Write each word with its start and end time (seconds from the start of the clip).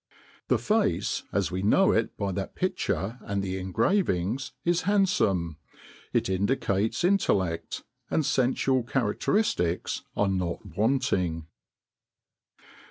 The 0.47 0.57
face, 0.57 1.25
as 1.31 1.51
we 1.51 1.61
know 1.61 1.91
it 1.91 2.17
by 2.17 2.31
that 2.31 2.55
picture 2.55 3.19
and 3.21 3.43
the 3.43 3.59
engravings, 3.59 4.51
is 4.65 4.81
handsome, 4.81 5.57
it 6.11 6.27
indicates 6.27 7.03
intellect, 7.03 7.83
and 8.09 8.25
sensual 8.25 8.81
characteristics 8.81 10.01
are 10.17 10.27
not 10.27 10.75
wanting." 10.75 11.45